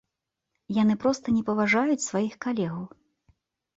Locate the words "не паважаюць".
1.37-2.05